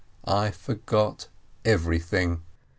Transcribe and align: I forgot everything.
I 0.25 0.49
forgot 0.49 1.27
everything. 1.63 2.41